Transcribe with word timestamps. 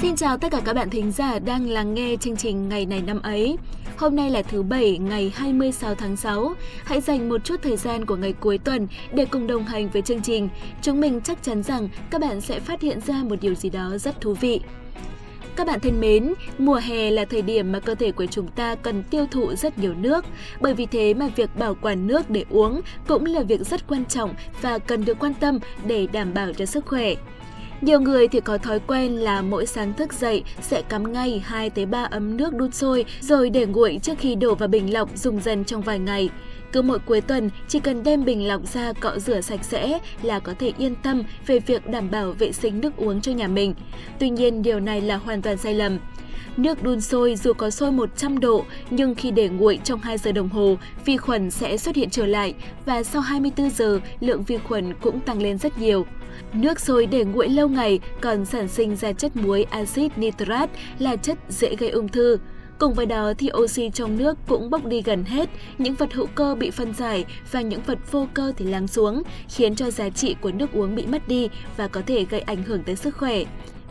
Xin 0.00 0.16
chào 0.16 0.38
tất 0.38 0.52
cả 0.52 0.60
các 0.64 0.72
bạn 0.72 0.90
thính 0.90 1.12
giả 1.12 1.38
đang 1.38 1.68
lắng 1.68 1.94
nghe 1.94 2.16
chương 2.20 2.36
trình 2.36 2.68
ngày 2.68 2.86
này 2.86 3.02
năm 3.02 3.22
ấy. 3.22 3.56
Hôm 3.96 4.16
nay 4.16 4.30
là 4.30 4.42
thứ 4.42 4.62
Bảy, 4.62 4.98
ngày 4.98 5.32
26 5.36 5.94
tháng 5.94 6.16
6. 6.16 6.54
Hãy 6.84 7.00
dành 7.00 7.28
một 7.28 7.44
chút 7.44 7.62
thời 7.62 7.76
gian 7.76 8.06
của 8.06 8.16
ngày 8.16 8.32
cuối 8.32 8.58
tuần 8.58 8.88
để 9.12 9.24
cùng 9.24 9.46
đồng 9.46 9.64
hành 9.64 9.88
với 9.88 10.02
chương 10.02 10.22
trình. 10.22 10.48
Chúng 10.82 11.00
mình 11.00 11.20
chắc 11.20 11.42
chắn 11.42 11.62
rằng 11.62 11.88
các 12.10 12.20
bạn 12.20 12.40
sẽ 12.40 12.60
phát 12.60 12.80
hiện 12.80 13.00
ra 13.00 13.22
một 13.22 13.36
điều 13.40 13.54
gì 13.54 13.70
đó 13.70 13.98
rất 13.98 14.20
thú 14.20 14.34
vị. 14.34 14.60
Các 15.56 15.66
bạn 15.66 15.80
thân 15.80 16.00
mến, 16.00 16.34
mùa 16.58 16.80
hè 16.84 17.10
là 17.10 17.24
thời 17.24 17.42
điểm 17.42 17.72
mà 17.72 17.80
cơ 17.80 17.94
thể 17.94 18.12
của 18.12 18.26
chúng 18.26 18.48
ta 18.48 18.74
cần 18.74 19.02
tiêu 19.02 19.26
thụ 19.30 19.54
rất 19.54 19.78
nhiều 19.78 19.94
nước. 19.94 20.24
Bởi 20.60 20.74
vì 20.74 20.86
thế 20.86 21.14
mà 21.14 21.28
việc 21.36 21.56
bảo 21.56 21.74
quản 21.74 22.06
nước 22.06 22.30
để 22.30 22.44
uống 22.50 22.80
cũng 23.06 23.24
là 23.24 23.42
việc 23.42 23.60
rất 23.60 23.88
quan 23.88 24.04
trọng 24.04 24.34
và 24.62 24.78
cần 24.78 25.04
được 25.04 25.18
quan 25.18 25.34
tâm 25.34 25.58
để 25.86 26.06
đảm 26.12 26.34
bảo 26.34 26.52
cho 26.52 26.66
sức 26.66 26.86
khỏe. 26.86 27.14
Nhiều 27.80 28.00
người 28.00 28.28
thì 28.28 28.40
có 28.40 28.58
thói 28.58 28.80
quen 28.86 29.16
là 29.16 29.42
mỗi 29.42 29.66
sáng 29.66 29.92
thức 29.92 30.12
dậy 30.12 30.42
sẽ 30.60 30.82
cắm 30.82 31.12
ngay 31.12 31.42
2 31.44 31.70
tới 31.70 31.86
3 31.86 32.02
ấm 32.02 32.36
nước 32.36 32.54
đun 32.54 32.72
sôi 32.72 33.04
rồi 33.20 33.50
để 33.50 33.66
nguội 33.66 33.98
trước 34.02 34.18
khi 34.18 34.34
đổ 34.34 34.54
vào 34.54 34.68
bình 34.68 34.92
lọc 34.92 35.16
dùng 35.16 35.40
dần 35.40 35.64
trong 35.64 35.82
vài 35.82 35.98
ngày. 35.98 36.28
Cứ 36.72 36.82
mỗi 36.82 36.98
cuối 36.98 37.20
tuần, 37.20 37.50
chỉ 37.68 37.80
cần 37.80 38.02
đem 38.02 38.24
bình 38.24 38.48
lọc 38.48 38.66
ra 38.72 38.92
cọ 38.92 39.18
rửa 39.18 39.40
sạch 39.40 39.64
sẽ 39.64 39.98
là 40.22 40.38
có 40.38 40.54
thể 40.58 40.72
yên 40.78 40.94
tâm 40.94 41.22
về 41.46 41.58
việc 41.58 41.90
đảm 41.90 42.10
bảo 42.10 42.32
vệ 42.32 42.52
sinh 42.52 42.80
nước 42.80 42.96
uống 42.96 43.20
cho 43.20 43.32
nhà 43.32 43.48
mình. 43.48 43.74
Tuy 44.18 44.30
nhiên, 44.30 44.62
điều 44.62 44.80
này 44.80 45.00
là 45.00 45.16
hoàn 45.16 45.42
toàn 45.42 45.56
sai 45.56 45.74
lầm. 45.74 45.98
Nước 46.60 46.82
đun 46.82 47.00
sôi 47.00 47.36
dù 47.36 47.52
có 47.52 47.70
sôi 47.70 47.92
100 47.92 48.40
độ 48.40 48.64
nhưng 48.90 49.14
khi 49.14 49.30
để 49.30 49.48
nguội 49.48 49.78
trong 49.84 50.00
2 50.00 50.18
giờ 50.18 50.32
đồng 50.32 50.48
hồ, 50.48 50.78
vi 51.04 51.16
khuẩn 51.16 51.50
sẽ 51.50 51.76
xuất 51.76 51.96
hiện 51.96 52.10
trở 52.10 52.26
lại 52.26 52.54
và 52.86 53.02
sau 53.02 53.22
24 53.22 53.70
giờ, 53.70 54.00
lượng 54.20 54.42
vi 54.42 54.58
khuẩn 54.58 54.94
cũng 55.00 55.20
tăng 55.20 55.42
lên 55.42 55.58
rất 55.58 55.78
nhiều. 55.78 56.06
Nước 56.52 56.80
sôi 56.80 57.06
để 57.06 57.24
nguội 57.24 57.48
lâu 57.48 57.68
ngày 57.68 58.00
còn 58.20 58.44
sản 58.44 58.68
sinh 58.68 58.96
ra 58.96 59.12
chất 59.12 59.36
muối 59.36 59.62
axit 59.62 60.18
nitrat 60.18 60.70
là 60.98 61.16
chất 61.16 61.38
dễ 61.48 61.76
gây 61.76 61.90
ung 61.90 62.08
thư. 62.08 62.38
Cùng 62.78 62.94
với 62.94 63.06
đó 63.06 63.32
thì 63.38 63.50
oxy 63.56 63.90
trong 63.90 64.18
nước 64.18 64.38
cũng 64.48 64.70
bốc 64.70 64.84
đi 64.86 65.02
gần 65.02 65.24
hết, 65.24 65.48
những 65.78 65.94
vật 65.94 66.12
hữu 66.12 66.26
cơ 66.26 66.54
bị 66.54 66.70
phân 66.70 66.94
giải 66.94 67.24
và 67.50 67.60
những 67.60 67.82
vật 67.86 67.98
vô 68.10 68.28
cơ 68.34 68.52
thì 68.56 68.64
lắng 68.64 68.88
xuống, 68.88 69.22
khiến 69.48 69.74
cho 69.74 69.90
giá 69.90 70.10
trị 70.10 70.36
của 70.40 70.50
nước 70.52 70.72
uống 70.72 70.94
bị 70.94 71.06
mất 71.06 71.28
đi 71.28 71.48
và 71.76 71.88
có 71.88 72.02
thể 72.06 72.24
gây 72.24 72.40
ảnh 72.40 72.62
hưởng 72.62 72.82
tới 72.82 72.96
sức 72.96 73.16
khỏe. 73.16 73.44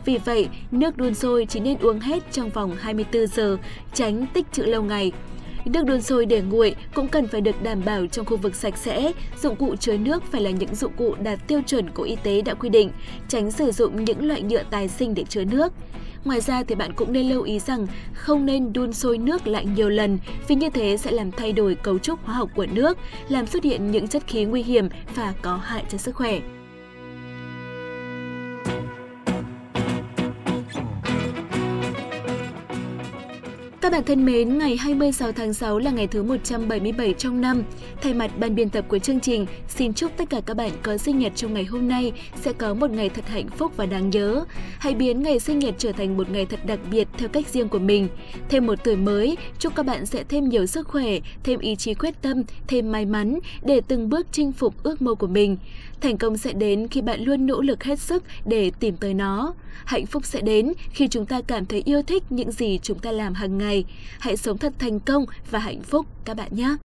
Vì 0.04 0.18
vậy, 0.18 0.48
nước 0.70 0.96
đun 0.96 1.14
sôi 1.14 1.46
chỉ 1.48 1.60
nên 1.60 1.78
uống 1.78 2.00
hết 2.00 2.32
trong 2.32 2.50
vòng 2.50 2.76
24 2.80 3.26
giờ, 3.26 3.56
tránh 3.94 4.26
tích 4.34 4.46
trữ 4.52 4.62
lâu 4.62 4.82
ngày. 4.82 5.12
Nước 5.64 5.84
đun 5.86 6.02
sôi 6.02 6.26
để 6.26 6.40
nguội 6.40 6.74
cũng 6.94 7.08
cần 7.08 7.28
phải 7.28 7.40
được 7.40 7.62
đảm 7.62 7.82
bảo 7.84 8.06
trong 8.06 8.26
khu 8.26 8.36
vực 8.36 8.54
sạch 8.54 8.76
sẽ, 8.76 9.12
dụng 9.42 9.56
cụ 9.56 9.76
chứa 9.76 9.96
nước 9.96 10.22
phải 10.32 10.40
là 10.40 10.50
những 10.50 10.74
dụng 10.74 10.92
cụ 10.96 11.14
đạt 11.22 11.48
tiêu 11.48 11.60
chuẩn 11.66 11.90
của 11.90 12.02
y 12.02 12.16
tế 12.16 12.42
đã 12.42 12.54
quy 12.54 12.68
định, 12.68 12.90
tránh 13.28 13.50
sử 13.50 13.70
dụng 13.70 14.04
những 14.04 14.28
loại 14.28 14.42
nhựa 14.42 14.62
tài 14.70 14.88
sinh 14.88 15.14
để 15.14 15.24
chứa 15.24 15.44
nước. 15.44 15.72
Ngoài 16.24 16.40
ra 16.40 16.62
thì 16.62 16.74
bạn 16.74 16.92
cũng 16.92 17.12
nên 17.12 17.28
lưu 17.28 17.42
ý 17.42 17.58
rằng 17.58 17.86
không 18.14 18.46
nên 18.46 18.72
đun 18.72 18.92
sôi 18.92 19.18
nước 19.18 19.46
lại 19.46 19.66
nhiều 19.66 19.88
lần 19.88 20.18
vì 20.48 20.54
như 20.54 20.70
thế 20.70 20.96
sẽ 20.96 21.10
làm 21.10 21.30
thay 21.30 21.52
đổi 21.52 21.74
cấu 21.74 21.98
trúc 21.98 22.24
hóa 22.24 22.34
học 22.34 22.50
của 22.56 22.66
nước, 22.72 22.98
làm 23.28 23.46
xuất 23.46 23.64
hiện 23.64 23.90
những 23.90 24.08
chất 24.08 24.22
khí 24.26 24.44
nguy 24.44 24.62
hiểm 24.62 24.88
và 25.14 25.34
có 25.42 25.56
hại 25.56 25.84
cho 25.88 25.98
sức 25.98 26.14
khỏe. 26.14 26.40
Các 33.80 33.92
bạn 33.92 34.04
thân 34.04 34.24
mến, 34.24 34.58
ngày 34.58 34.76
26 34.76 35.32
tháng 35.32 35.54
6 35.54 35.78
là 35.78 35.90
ngày 35.90 36.06
thứ 36.06 36.22
177 36.22 37.14
trong 37.18 37.40
năm. 37.40 37.62
Thay 38.02 38.14
mặt 38.14 38.30
ban 38.38 38.54
biên 38.54 38.68
tập 38.68 38.84
của 38.88 38.98
chương 38.98 39.20
trình, 39.20 39.46
xin 39.68 39.94
chúc 39.94 40.12
tất 40.16 40.30
cả 40.30 40.40
các 40.46 40.56
bạn 40.56 40.70
có 40.82 40.96
sinh 40.96 41.18
nhật 41.18 41.32
trong 41.34 41.54
ngày 41.54 41.64
hôm 41.64 41.88
nay 41.88 42.12
sẽ 42.40 42.52
có 42.52 42.74
một 42.74 42.90
ngày 42.90 43.08
thật 43.08 43.28
hạnh 43.28 43.48
phúc 43.48 43.72
và 43.76 43.86
đáng 43.86 44.10
nhớ. 44.10 44.44
Hãy 44.78 44.94
biến 44.94 45.22
ngày 45.22 45.40
sinh 45.40 45.58
nhật 45.58 45.74
trở 45.78 45.92
thành 45.92 46.16
một 46.16 46.30
ngày 46.30 46.46
thật 46.46 46.66
đặc 46.66 46.78
biệt 46.90 47.08
theo 47.18 47.28
cách 47.28 47.48
riêng 47.48 47.68
của 47.68 47.78
mình. 47.78 48.08
Thêm 48.48 48.66
một 48.66 48.84
tuổi 48.84 48.96
mới, 48.96 49.36
chúc 49.58 49.74
các 49.74 49.86
bạn 49.86 50.06
sẽ 50.06 50.24
thêm 50.28 50.48
nhiều 50.48 50.66
sức 50.66 50.88
khỏe, 50.88 51.18
thêm 51.42 51.60
ý 51.60 51.76
chí 51.76 51.94
quyết 51.94 52.22
tâm, 52.22 52.42
thêm 52.66 52.92
may 52.92 53.06
mắn 53.06 53.38
để 53.62 53.80
từng 53.88 54.08
bước 54.08 54.26
chinh 54.32 54.52
phục 54.52 54.82
ước 54.82 55.02
mơ 55.02 55.14
của 55.14 55.26
mình. 55.26 55.56
Thành 56.00 56.18
công 56.18 56.36
sẽ 56.36 56.52
đến 56.52 56.88
khi 56.88 57.00
bạn 57.00 57.20
luôn 57.20 57.46
nỗ 57.46 57.60
lực 57.60 57.84
hết 57.84 57.98
sức 57.98 58.24
để 58.44 58.70
tìm 58.80 58.96
tới 58.96 59.14
nó. 59.14 59.54
Hạnh 59.84 60.06
phúc 60.06 60.24
sẽ 60.26 60.40
đến 60.40 60.72
khi 60.90 61.08
chúng 61.08 61.26
ta 61.26 61.40
cảm 61.40 61.66
thấy 61.66 61.82
yêu 61.84 62.02
thích 62.02 62.22
những 62.30 62.52
gì 62.52 62.78
chúng 62.82 62.98
ta 62.98 63.12
làm 63.12 63.34
hàng 63.34 63.58
ngày. 63.58 63.69
Hãy 64.18 64.36
sống 64.36 64.58
thật 64.58 64.72
thành 64.78 65.00
công 65.00 65.24
và 65.50 65.58
hạnh 65.58 65.82
phúc 65.82 66.06
các 66.24 66.36
bạn 66.36 66.50
nhé! 66.54 66.76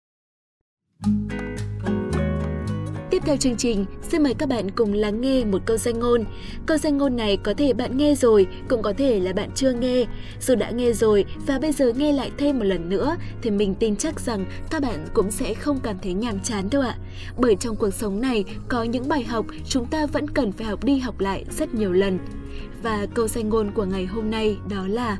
Tiếp 3.09 3.21
theo 3.25 3.37
chương 3.37 3.57
trình, 3.57 3.85
xin 4.01 4.23
mời 4.23 4.33
các 4.33 4.49
bạn 4.49 4.71
cùng 4.71 4.93
lắng 4.93 5.21
nghe 5.21 5.45
một 5.45 5.61
câu 5.65 5.77
danh 5.77 5.99
ngôn. 5.99 6.23
Câu 6.65 6.77
danh 6.77 6.97
ngôn 6.97 7.15
này 7.15 7.37
có 7.37 7.53
thể 7.57 7.73
bạn 7.73 7.97
nghe 7.97 8.15
rồi, 8.15 8.47
cũng 8.69 8.81
có 8.81 8.93
thể 8.97 9.19
là 9.19 9.33
bạn 9.33 9.49
chưa 9.55 9.73
nghe. 9.73 10.05
Dù 10.41 10.55
đã 10.55 10.69
nghe 10.69 10.91
rồi 10.91 11.25
và 11.47 11.59
bây 11.59 11.71
giờ 11.71 11.91
nghe 11.95 12.11
lại 12.11 12.31
thêm 12.37 12.59
một 12.59 12.65
lần 12.65 12.89
nữa 12.89 13.15
thì 13.41 13.51
mình 13.51 13.75
tin 13.75 13.95
chắc 13.95 14.19
rằng 14.19 14.45
các 14.69 14.81
bạn 14.81 15.07
cũng 15.13 15.31
sẽ 15.31 15.53
không 15.53 15.79
cảm 15.83 15.95
thấy 16.03 16.13
nhàm 16.13 16.39
chán 16.39 16.69
đâu 16.71 16.81
ạ. 16.81 16.97
Bởi 17.37 17.55
trong 17.55 17.75
cuộc 17.75 17.93
sống 17.93 18.21
này 18.21 18.45
có 18.67 18.83
những 18.83 19.09
bài 19.09 19.23
học 19.23 19.45
chúng 19.65 19.85
ta 19.85 20.05
vẫn 20.05 20.29
cần 20.29 20.51
phải 20.51 20.67
học 20.67 20.83
đi 20.83 20.97
học 20.97 21.19
lại 21.19 21.45
rất 21.49 21.73
nhiều 21.73 21.93
lần. 21.93 22.19
Và 22.83 23.05
câu 23.13 23.27
danh 23.27 23.49
ngôn 23.49 23.71
của 23.71 23.85
ngày 23.85 24.05
hôm 24.05 24.31
nay 24.31 24.57
đó 24.69 24.87
là 24.87 25.17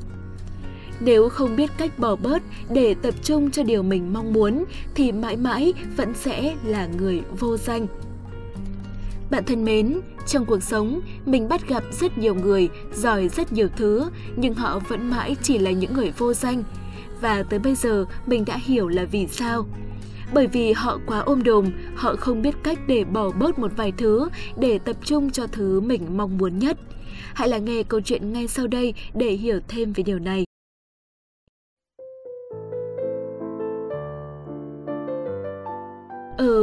nếu 0.99 1.29
không 1.29 1.55
biết 1.55 1.71
cách 1.77 1.99
bỏ 1.99 2.15
bớt 2.15 2.43
để 2.69 2.95
tập 3.01 3.13
trung 3.23 3.51
cho 3.51 3.63
điều 3.63 3.83
mình 3.83 4.13
mong 4.13 4.33
muốn 4.33 4.65
thì 4.95 5.11
mãi 5.11 5.37
mãi 5.37 5.73
vẫn 5.97 6.13
sẽ 6.13 6.55
là 6.63 6.87
người 6.99 7.21
vô 7.39 7.57
danh. 7.57 7.87
Bạn 9.31 9.43
thân 9.45 9.65
mến, 9.65 9.99
trong 10.27 10.45
cuộc 10.45 10.63
sống, 10.63 11.01
mình 11.25 11.49
bắt 11.49 11.67
gặp 11.67 11.83
rất 11.91 12.17
nhiều 12.17 12.35
người 12.35 12.69
giỏi 12.93 13.29
rất 13.29 13.53
nhiều 13.53 13.67
thứ, 13.77 14.09
nhưng 14.35 14.53
họ 14.53 14.79
vẫn 14.79 15.09
mãi 15.09 15.35
chỉ 15.43 15.57
là 15.57 15.71
những 15.71 15.93
người 15.93 16.11
vô 16.17 16.33
danh. 16.33 16.63
Và 17.21 17.43
tới 17.43 17.59
bây 17.59 17.75
giờ, 17.75 18.05
mình 18.25 18.45
đã 18.45 18.57
hiểu 18.65 18.87
là 18.87 19.05
vì 19.05 19.27
sao. 19.27 19.65
Bởi 20.33 20.47
vì 20.47 20.73
họ 20.73 20.99
quá 21.05 21.19
ôm 21.19 21.43
đồm, 21.43 21.71
họ 21.95 22.15
không 22.15 22.41
biết 22.41 22.55
cách 22.63 22.79
để 22.87 23.03
bỏ 23.03 23.31
bớt 23.31 23.59
một 23.59 23.71
vài 23.77 23.91
thứ 23.97 24.29
để 24.57 24.79
tập 24.79 24.95
trung 25.03 25.31
cho 25.31 25.47
thứ 25.47 25.79
mình 25.79 26.17
mong 26.17 26.37
muốn 26.37 26.59
nhất. 26.59 26.77
Hãy 27.33 27.49
lắng 27.49 27.65
nghe 27.65 27.83
câu 27.83 28.01
chuyện 28.01 28.33
ngay 28.33 28.47
sau 28.47 28.67
đây 28.67 28.93
để 29.13 29.31
hiểu 29.31 29.59
thêm 29.67 29.93
về 29.93 30.03
điều 30.03 30.19
này. 30.19 30.44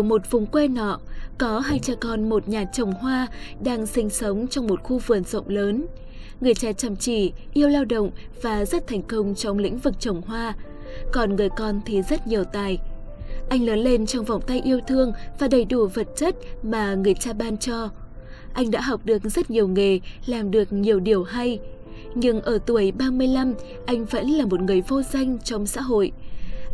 Ở 0.02 0.04
một 0.04 0.30
vùng 0.30 0.46
quê 0.46 0.68
nọ, 0.68 0.98
có 1.38 1.60
hai 1.60 1.78
cha 1.78 1.92
con 2.00 2.28
một 2.28 2.48
nhà 2.48 2.64
trồng 2.64 2.92
hoa 2.92 3.26
đang 3.64 3.86
sinh 3.86 4.10
sống 4.10 4.46
trong 4.48 4.66
một 4.66 4.82
khu 4.82 4.98
vườn 4.98 5.24
rộng 5.24 5.48
lớn. 5.48 5.86
Người 6.40 6.54
cha 6.54 6.72
chăm 6.72 6.96
chỉ, 6.96 7.32
yêu 7.54 7.68
lao 7.68 7.84
động 7.84 8.10
và 8.42 8.64
rất 8.64 8.86
thành 8.86 9.02
công 9.02 9.34
trong 9.34 9.58
lĩnh 9.58 9.78
vực 9.78 9.94
trồng 10.00 10.22
hoa. 10.22 10.54
Còn 11.12 11.36
người 11.36 11.48
con 11.48 11.80
thì 11.86 12.02
rất 12.02 12.26
nhiều 12.26 12.44
tài. 12.44 12.78
Anh 13.48 13.64
lớn 13.64 13.78
lên 13.78 14.06
trong 14.06 14.24
vòng 14.24 14.42
tay 14.46 14.60
yêu 14.64 14.80
thương 14.88 15.12
và 15.38 15.48
đầy 15.48 15.64
đủ 15.64 15.86
vật 15.86 16.06
chất 16.16 16.36
mà 16.62 16.94
người 16.94 17.14
cha 17.14 17.32
ban 17.32 17.56
cho. 17.56 17.88
Anh 18.54 18.70
đã 18.70 18.80
học 18.80 19.00
được 19.04 19.22
rất 19.24 19.50
nhiều 19.50 19.68
nghề, 19.68 20.00
làm 20.26 20.50
được 20.50 20.72
nhiều 20.72 21.00
điều 21.00 21.24
hay. 21.24 21.58
Nhưng 22.14 22.40
ở 22.40 22.58
tuổi 22.66 22.92
35, 22.92 23.54
anh 23.86 24.04
vẫn 24.04 24.30
là 24.30 24.46
một 24.46 24.60
người 24.60 24.80
vô 24.80 25.02
danh 25.02 25.38
trong 25.44 25.66
xã 25.66 25.80
hội. 25.80 26.12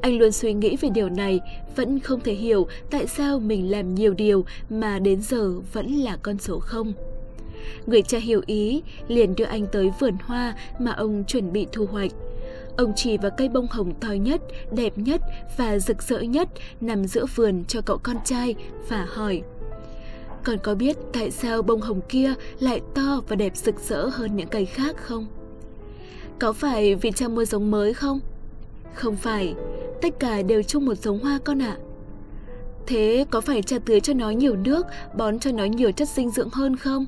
Anh 0.03 0.19
luôn 0.19 0.33
suy 0.33 0.53
nghĩ 0.53 0.77
về 0.77 0.89
điều 0.89 1.09
này, 1.09 1.41
vẫn 1.77 2.01
không 2.01 2.21
thể 2.21 2.35
hiểu 2.35 2.67
tại 2.91 3.07
sao 3.07 3.39
mình 3.39 3.71
làm 3.71 3.95
nhiều 3.95 4.15
điều 4.15 4.45
mà 4.71 4.99
đến 4.99 5.23
giờ 5.23 5.53
vẫn 5.73 5.93
là 5.93 6.17
con 6.23 6.39
số 6.39 6.59
không. 6.59 6.93
Người 7.87 8.03
cha 8.03 8.19
hiểu 8.19 8.41
ý, 8.47 8.83
liền 9.09 9.35
đưa 9.35 9.45
anh 9.45 9.67
tới 9.73 9.91
vườn 10.01 10.17
hoa 10.25 10.55
mà 10.79 10.93
ông 10.93 11.25
chuẩn 11.25 11.53
bị 11.53 11.67
thu 11.73 11.87
hoạch. 11.87 12.11
Ông 12.77 12.93
chỉ 12.97 13.19
vào 13.19 13.31
cây 13.37 13.49
bông 13.49 13.67
hồng 13.71 13.95
to 14.01 14.13
nhất, 14.13 14.41
đẹp 14.73 14.99
nhất 14.99 15.21
và 15.57 15.79
rực 15.79 16.03
rỡ 16.03 16.21
nhất 16.21 16.49
nằm 16.81 17.05
giữa 17.05 17.27
vườn 17.35 17.65
cho 17.69 17.81
cậu 17.81 17.99
con 18.03 18.17
trai 18.25 18.55
và 18.89 19.07
hỏi 19.09 19.43
Con 20.45 20.59
có 20.63 20.75
biết 20.75 20.97
tại 21.13 21.31
sao 21.31 21.63
bông 21.63 21.81
hồng 21.81 22.01
kia 22.09 22.35
lại 22.61 22.81
to 22.95 23.21
và 23.29 23.37
đẹp 23.37 23.57
rực 23.57 23.81
rỡ 23.81 24.07
hơn 24.07 24.37
những 24.37 24.49
cây 24.49 24.65
khác 24.65 24.97
không? 24.97 25.27
Có 26.39 26.53
phải 26.53 26.95
vì 26.95 27.11
cha 27.11 27.29
mua 27.29 27.45
giống 27.45 27.71
mới 27.71 27.95
không? 27.95 28.21
Không 28.95 29.17
phải, 29.17 29.55
tất 30.03 30.21
cả 30.21 30.43
đều 30.43 30.63
chung 30.63 30.85
một 30.85 30.95
giống 30.95 31.19
hoa 31.19 31.39
con 31.45 31.63
ạ. 31.63 31.77
Thế 32.87 33.27
có 33.31 33.41
phải 33.41 33.63
cha 33.63 33.77
tưới 33.85 34.01
cho 34.01 34.15
nó 34.15 34.31
nhiều 34.31 34.57
nước, 34.57 34.87
bón 35.17 35.39
cho 35.39 35.53
nó 35.53 35.65
nhiều 35.65 35.93
chất 35.93 36.09
dinh 36.09 36.31
dưỡng 36.31 36.51
hơn 36.53 36.77
không? 36.77 37.07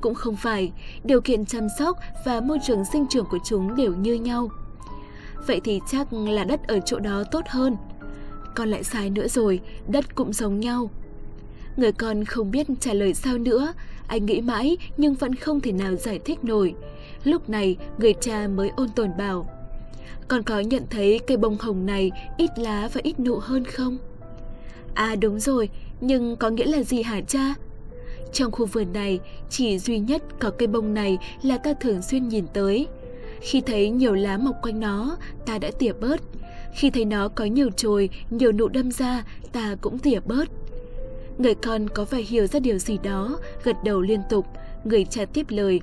Cũng 0.00 0.14
không 0.14 0.36
phải, 0.36 0.72
điều 1.04 1.20
kiện 1.20 1.44
chăm 1.44 1.66
sóc 1.78 1.98
và 2.26 2.40
môi 2.40 2.58
trường 2.66 2.84
sinh 2.92 3.06
trưởng 3.10 3.26
của 3.30 3.38
chúng 3.44 3.76
đều 3.76 3.94
như 3.94 4.14
nhau. 4.14 4.48
Vậy 5.46 5.60
thì 5.64 5.80
chắc 5.90 6.12
là 6.12 6.44
đất 6.44 6.66
ở 6.66 6.80
chỗ 6.80 6.98
đó 6.98 7.24
tốt 7.30 7.44
hơn. 7.48 7.76
Con 8.54 8.68
lại 8.68 8.84
sai 8.84 9.10
nữa 9.10 9.28
rồi, 9.28 9.60
đất 9.88 10.14
cũng 10.14 10.32
giống 10.32 10.60
nhau. 10.60 10.90
Người 11.76 11.92
con 11.92 12.24
không 12.24 12.50
biết 12.50 12.66
trả 12.80 12.92
lời 12.92 13.14
sao 13.14 13.38
nữa, 13.38 13.72
anh 14.06 14.26
nghĩ 14.26 14.40
mãi 14.40 14.76
nhưng 14.96 15.14
vẫn 15.14 15.34
không 15.34 15.60
thể 15.60 15.72
nào 15.72 15.94
giải 15.94 16.18
thích 16.18 16.44
nổi. 16.44 16.74
Lúc 17.24 17.48
này, 17.48 17.76
người 17.98 18.14
cha 18.20 18.48
mới 18.48 18.70
ôn 18.76 18.88
tồn 18.88 19.10
bảo. 19.18 19.53
Con 20.28 20.42
có 20.42 20.60
nhận 20.60 20.82
thấy 20.90 21.20
cây 21.26 21.36
bông 21.36 21.56
hồng 21.60 21.86
này 21.86 22.10
ít 22.36 22.50
lá 22.56 22.88
và 22.92 23.00
ít 23.04 23.20
nụ 23.20 23.38
hơn 23.38 23.64
không? 23.64 23.98
À 24.94 25.16
đúng 25.20 25.40
rồi, 25.40 25.68
nhưng 26.00 26.36
có 26.36 26.50
nghĩa 26.50 26.66
là 26.66 26.82
gì 26.82 27.02
hả 27.02 27.20
cha? 27.20 27.54
Trong 28.32 28.52
khu 28.52 28.66
vườn 28.66 28.92
này, 28.92 29.20
chỉ 29.50 29.78
duy 29.78 29.98
nhất 29.98 30.22
có 30.38 30.50
cây 30.50 30.66
bông 30.66 30.94
này 30.94 31.18
là 31.42 31.58
ta 31.58 31.72
thường 31.80 32.02
xuyên 32.02 32.28
nhìn 32.28 32.46
tới. 32.52 32.86
Khi 33.40 33.60
thấy 33.60 33.90
nhiều 33.90 34.14
lá 34.14 34.38
mọc 34.38 34.54
quanh 34.62 34.80
nó, 34.80 35.16
ta 35.46 35.58
đã 35.58 35.70
tỉa 35.78 35.92
bớt. 35.92 36.20
Khi 36.74 36.90
thấy 36.90 37.04
nó 37.04 37.28
có 37.28 37.44
nhiều 37.44 37.70
chồi, 37.76 38.10
nhiều 38.30 38.52
nụ 38.52 38.68
đâm 38.68 38.90
ra, 38.90 39.24
ta 39.52 39.76
cũng 39.80 39.98
tỉa 39.98 40.20
bớt. 40.20 40.48
Người 41.38 41.54
con 41.54 41.88
có 41.88 42.04
phải 42.04 42.22
hiểu 42.22 42.46
ra 42.46 42.60
điều 42.60 42.78
gì 42.78 42.98
đó, 43.02 43.38
gật 43.64 43.76
đầu 43.84 44.00
liên 44.00 44.20
tục, 44.30 44.46
người 44.84 45.04
cha 45.04 45.24
tiếp 45.24 45.46
lời. 45.48 45.80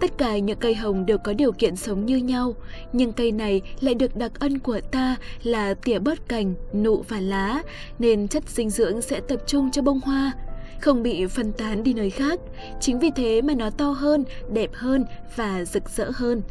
Tất 0.00 0.18
cả 0.18 0.38
những 0.38 0.58
cây 0.58 0.74
hồng 0.74 1.06
đều 1.06 1.18
có 1.18 1.32
điều 1.32 1.52
kiện 1.52 1.76
sống 1.76 2.06
như 2.06 2.16
nhau, 2.16 2.54
nhưng 2.92 3.12
cây 3.12 3.32
này 3.32 3.62
lại 3.80 3.94
được 3.94 4.16
đặc 4.16 4.32
ân 4.38 4.58
của 4.58 4.80
ta 4.80 5.16
là 5.42 5.74
tỉa 5.74 5.98
bớt 5.98 6.28
cành, 6.28 6.54
nụ 6.72 7.04
và 7.08 7.20
lá, 7.20 7.62
nên 7.98 8.28
chất 8.28 8.48
dinh 8.48 8.70
dưỡng 8.70 9.02
sẽ 9.02 9.20
tập 9.20 9.42
trung 9.46 9.70
cho 9.70 9.82
bông 9.82 10.00
hoa, 10.00 10.32
không 10.80 11.02
bị 11.02 11.26
phân 11.26 11.52
tán 11.52 11.82
đi 11.82 11.94
nơi 11.94 12.10
khác. 12.10 12.40
Chính 12.80 12.98
vì 12.98 13.10
thế 13.16 13.42
mà 13.42 13.54
nó 13.54 13.70
to 13.70 13.90
hơn, 13.90 14.24
đẹp 14.52 14.70
hơn 14.74 15.04
và 15.36 15.64
rực 15.64 15.88
rỡ 15.88 16.10
hơn. 16.14 16.42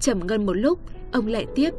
Trầm 0.00 0.26
ngân 0.26 0.46
một 0.46 0.52
lúc, 0.52 0.78
ông 1.12 1.26
lại 1.26 1.46
tiếp. 1.54 1.70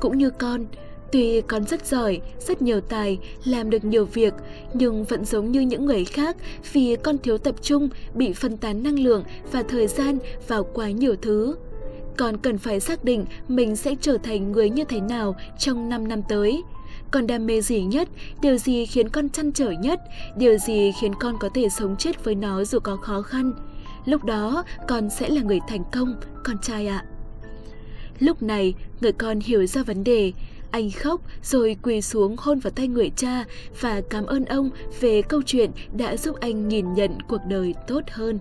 Cũng 0.00 0.18
như 0.18 0.30
con, 0.30 0.64
Tuy 1.12 1.40
con 1.40 1.64
rất 1.64 1.86
giỏi, 1.86 2.20
rất 2.38 2.62
nhiều 2.62 2.80
tài, 2.80 3.18
làm 3.44 3.70
được 3.70 3.84
nhiều 3.84 4.04
việc, 4.04 4.34
nhưng 4.74 5.04
vẫn 5.04 5.24
giống 5.24 5.52
như 5.52 5.60
những 5.60 5.86
người 5.86 6.04
khác 6.04 6.36
vì 6.72 6.96
con 6.96 7.18
thiếu 7.18 7.38
tập 7.38 7.54
trung, 7.62 7.88
bị 8.14 8.32
phân 8.32 8.56
tán 8.56 8.82
năng 8.82 8.98
lượng 8.98 9.24
và 9.52 9.62
thời 9.62 9.86
gian 9.86 10.18
vào 10.48 10.64
quá 10.74 10.90
nhiều 10.90 11.16
thứ. 11.22 11.56
Con 12.16 12.36
cần 12.36 12.58
phải 12.58 12.80
xác 12.80 13.04
định 13.04 13.24
mình 13.48 13.76
sẽ 13.76 13.94
trở 14.00 14.18
thành 14.18 14.52
người 14.52 14.70
như 14.70 14.84
thế 14.84 15.00
nào 15.00 15.36
trong 15.58 15.88
5 15.88 16.08
năm 16.08 16.22
tới. 16.28 16.62
Con 17.10 17.26
đam 17.26 17.46
mê 17.46 17.60
gì 17.60 17.82
nhất, 17.82 18.08
điều 18.40 18.58
gì 18.58 18.86
khiến 18.86 19.08
con 19.08 19.28
chăn 19.28 19.52
trở 19.52 19.70
nhất, 19.70 20.00
điều 20.36 20.58
gì 20.58 20.92
khiến 21.00 21.12
con 21.20 21.36
có 21.40 21.48
thể 21.54 21.68
sống 21.68 21.96
chết 21.96 22.24
với 22.24 22.34
nó 22.34 22.64
dù 22.64 22.78
có 22.78 22.96
khó 22.96 23.22
khăn. 23.22 23.52
Lúc 24.04 24.24
đó, 24.24 24.64
con 24.88 25.10
sẽ 25.10 25.28
là 25.28 25.42
người 25.42 25.60
thành 25.68 25.84
công, 25.92 26.14
con 26.44 26.58
trai 26.62 26.86
ạ. 26.86 27.04
Lúc 28.18 28.42
này, 28.42 28.74
người 29.00 29.12
con 29.12 29.40
hiểu 29.40 29.66
ra 29.66 29.82
vấn 29.82 30.04
đề, 30.04 30.32
anh 30.76 30.90
khóc 30.90 31.20
rồi 31.42 31.76
quỳ 31.82 32.02
xuống 32.02 32.36
hôn 32.38 32.58
vào 32.58 32.70
tay 32.70 32.88
người 32.88 33.10
cha 33.16 33.44
và 33.80 34.00
cảm 34.10 34.26
ơn 34.26 34.44
ông 34.44 34.70
về 35.00 35.22
câu 35.22 35.42
chuyện 35.46 35.70
đã 35.96 36.16
giúp 36.16 36.36
anh 36.40 36.68
nhìn 36.68 36.94
nhận 36.94 37.10
cuộc 37.28 37.40
đời 37.48 37.74
tốt 37.86 38.00
hơn. 38.10 38.38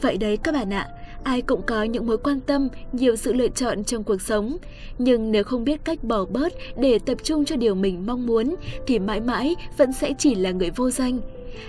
Vậy 0.00 0.16
đấy 0.16 0.36
các 0.36 0.52
bạn 0.54 0.72
ạ, 0.72 0.88
ai 1.24 1.42
cũng 1.42 1.62
có 1.62 1.82
những 1.82 2.06
mối 2.06 2.18
quan 2.18 2.40
tâm, 2.40 2.68
nhiều 2.92 3.16
sự 3.16 3.32
lựa 3.32 3.48
chọn 3.48 3.84
trong 3.84 4.04
cuộc 4.04 4.22
sống. 4.22 4.56
Nhưng 4.98 5.32
nếu 5.32 5.44
không 5.44 5.64
biết 5.64 5.84
cách 5.84 6.04
bỏ 6.04 6.24
bớt 6.24 6.52
để 6.76 6.98
tập 6.98 7.18
trung 7.22 7.44
cho 7.44 7.56
điều 7.56 7.74
mình 7.74 8.06
mong 8.06 8.26
muốn 8.26 8.54
thì 8.86 8.98
mãi 8.98 9.20
mãi 9.20 9.56
vẫn 9.76 9.92
sẽ 9.92 10.12
chỉ 10.18 10.34
là 10.34 10.50
người 10.50 10.70
vô 10.70 10.90
danh. 10.90 11.20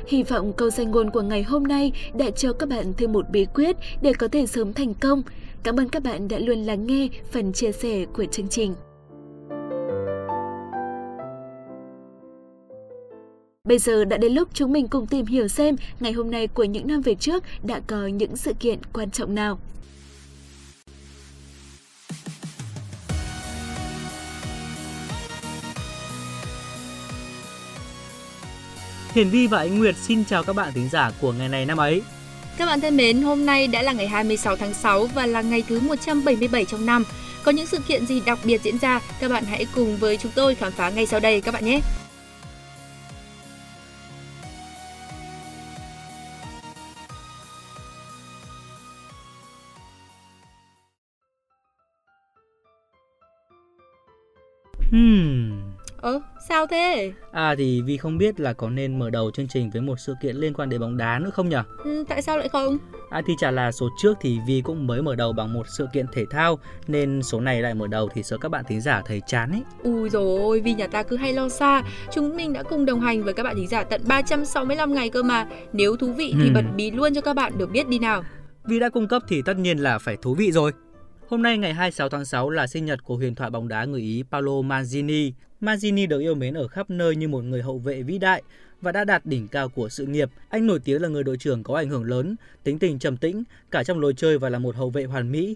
Hy 0.08 0.24
vọng 0.24 0.54
câu 0.54 0.70
danh 0.70 0.92
ngôn 0.92 1.10
của 1.10 1.22
ngày 1.22 1.44
hôm 1.44 1.64
nay 1.64 1.92
đã 2.18 2.30
cho 2.30 2.54
các 2.54 2.70
bạn 2.70 2.94
thêm 2.98 3.12
một 3.12 3.30
bí 3.30 3.46
quyết 3.54 3.76
để 4.02 4.14
có 4.14 4.28
thể 4.28 4.48
sớm 4.48 4.74
thành 4.74 4.94
công. 4.94 5.24
Cảm 5.64 5.80
ơn 5.80 5.90
các 5.90 6.04
bạn 6.04 6.28
đã 6.28 6.38
luôn 6.38 6.58
lắng 6.58 6.88
nghe 6.88 7.08
phần 7.32 7.54
chia 7.54 7.72
sẻ 7.72 8.06
của 8.14 8.26
chương 8.26 8.48
trình. 8.48 8.74
Bây 13.72 13.80
giờ 13.80 14.06
đã 14.06 14.18
đến 14.18 14.34
lúc 14.34 14.50
chúng 14.54 14.72
mình 14.72 14.88
cùng 14.88 15.08
tìm 15.08 15.26
hiểu 15.26 15.48
xem 15.48 15.76
ngày 16.00 16.12
hôm 16.12 16.32
nay 16.32 16.48
của 16.48 16.64
những 16.64 16.88
năm 16.88 17.02
về 17.02 17.16
trước 17.16 17.44
đã 17.64 17.82
có 17.88 18.08
những 18.08 18.38
sự 18.38 18.54
kiện 18.60 18.80
quan 18.94 19.12
trọng 19.12 19.36
nào. 19.36 19.60
Hiền 29.14 29.30
Vi 29.30 29.48
và 29.48 29.58
Ánh 29.58 29.80
Nguyệt 29.80 29.96
xin 29.98 30.26
chào 30.26 30.44
các 30.44 30.56
bạn 30.56 30.72
thính 30.74 30.90
giả 30.92 31.12
của 31.22 31.34
ngày 31.34 31.50
này 31.50 31.66
năm 31.66 31.78
ấy. 31.78 32.02
Các 32.58 32.66
bạn 32.66 32.82
thân 32.82 32.98
mến, 32.98 33.22
hôm 33.22 33.46
nay 33.46 33.68
đã 33.68 33.82
là 33.82 33.94
ngày 33.94 34.08
26 34.08 34.56
tháng 34.56 34.74
6 34.74 35.08
và 35.08 35.26
là 35.26 35.42
ngày 35.42 35.64
thứ 35.68 35.80
177 35.80 36.66
trong 36.66 36.86
năm. 36.86 37.04
Có 37.44 37.52
những 37.52 37.68
sự 37.68 37.78
kiện 37.88 38.06
gì 38.06 38.22
đặc 38.26 38.40
biệt 38.44 38.62
diễn 38.64 38.78
ra? 38.78 39.00
Các 39.20 39.32
bạn 39.32 39.44
hãy 39.46 39.66
cùng 39.76 39.98
với 39.98 40.18
chúng 40.18 40.32
tôi 40.36 40.56
khám 40.56 40.72
phá 40.72 40.90
ngay 40.90 41.06
sau 41.06 41.20
đây 41.20 41.42
các 41.42 41.54
bạn 41.54 41.66
nhé. 41.66 41.80
Sao 56.50 56.68
thế? 56.68 57.14
À 57.32 57.56
thì 57.58 57.82
vì 57.82 57.98
không 57.98 58.18
biết 58.18 58.40
là 58.40 58.54
có 58.54 58.70
nên 58.70 59.00
mở 59.00 59.10
đầu 59.10 59.32
chương 59.32 59.48
trình 59.48 59.70
với 59.70 59.82
một 59.82 60.00
sự 60.00 60.14
kiện 60.22 60.36
liên 60.36 60.54
quan 60.54 60.70
đến 60.70 60.82
bóng 60.82 60.98
đá 60.98 61.20
nữa 61.20 61.30
không 61.30 61.50
nhỉ? 61.50 61.58
Ừ, 61.84 62.04
tại 62.10 62.22
sao 62.22 62.38
lại 62.38 62.50
không? 62.50 62.78
À 63.10 63.22
thì 63.28 63.34
chả 63.40 63.52
là 63.52 63.72
số 63.72 63.90
trước 64.02 64.18
thì 64.22 64.40
Vi 64.48 64.62
cũng 64.62 64.88
mới 64.88 65.02
mở 65.02 65.16
đầu 65.16 65.34
bằng 65.34 65.54
một 65.54 65.66
sự 65.78 65.88
kiện 65.94 66.06
thể 66.14 66.26
thao 66.30 66.60
nên 66.88 67.24
số 67.24 67.40
này 67.40 67.62
lại 67.62 67.74
mở 67.74 67.88
đầu 67.88 68.10
thì 68.14 68.24
sợ 68.24 68.38
các 68.38 68.50
bạn 68.50 68.66
thính 68.68 68.82
giả 68.82 69.02
thấy 69.06 69.22
chán 69.28 69.52
ấy. 69.52 69.62
Ui 69.84 70.10
rồi 70.10 70.60
Vi 70.60 70.74
nhà 70.74 70.88
ta 70.88 71.04
cứ 71.04 71.16
hay 71.18 71.34
lo 71.34 71.50
xa. 71.50 71.84
Chúng 72.14 72.36
mình 72.36 72.54
đã 72.54 72.64
cùng 72.64 72.86
đồng 72.86 73.02
hành 73.02 73.24
với 73.24 73.34
các 73.34 73.44
bạn 73.44 73.56
thính 73.56 73.68
giả 73.68 73.84
tận 73.84 74.02
365 74.08 74.94
ngày 74.94 75.10
cơ 75.10 75.24
mà. 75.24 75.48
Nếu 75.74 75.96
thú 75.96 76.14
vị 76.14 76.34
thì 76.38 76.46
hmm. 76.46 76.54
bật 76.54 76.64
bí 76.76 76.92
luôn 76.92 77.14
cho 77.14 77.22
các 77.22 77.34
bạn 77.34 77.54
được 77.58 77.72
biết 77.72 77.88
đi 77.88 78.00
nào. 78.00 78.24
Vi 78.66 78.80
đã 78.80 78.90
cung 78.90 79.08
cấp 79.08 79.22
thì 79.28 79.42
tất 79.42 79.58
nhiên 79.58 79.78
là 79.78 79.98
phải 79.98 80.18
thú 80.22 80.36
vị 80.36 80.52
rồi. 80.52 80.72
Hôm 81.32 81.42
nay 81.42 81.58
ngày 81.58 81.74
26 81.74 82.10
tháng 82.10 82.26
6 82.26 82.50
là 82.50 82.68
sinh 82.68 82.86
nhật 82.86 83.04
của 83.04 83.16
huyền 83.16 83.36
thoại 83.36 83.50
bóng 83.50 83.68
đá 83.68 83.86
người 83.86 84.02
Ý 84.02 84.24
Paolo 84.32 84.62
Mancini. 84.62 85.34
Mancini 85.62 86.06
được 86.06 86.20
yêu 86.20 86.36
mến 86.36 86.54
ở 86.54 86.68
khắp 86.68 86.90
nơi 86.90 87.16
như 87.16 87.28
một 87.28 87.44
người 87.44 87.62
hậu 87.62 87.78
vệ 87.78 88.04
vĩ 88.04 88.18
đại 88.18 88.44
và 88.82 88.92
đã 88.92 89.04
đạt 89.04 89.26
đỉnh 89.26 89.48
cao 89.48 89.70
của 89.70 89.90
sự 89.90 90.06
nghiệp. 90.06 90.30
Anh 90.50 90.68
nổi 90.68 90.80
tiếng 90.80 91.02
là 91.02 91.08
người 91.08 91.24
đội 91.24 91.38
trưởng 91.38 91.64
có 91.64 91.76
ảnh 91.76 91.90
hưởng 91.90 92.04
lớn, 92.04 92.36
tính 92.64 92.80
tình 92.80 93.00
trầm 93.00 93.18
tĩnh, 93.18 93.44
cả 93.72 93.84
trong 93.84 94.00
lối 94.00 94.14
chơi 94.18 94.38
và 94.38 94.50
là 94.50 94.60
một 94.60 94.76
hậu 94.76 94.90
vệ 94.90 95.04
hoàn 95.04 95.32
mỹ. 95.32 95.56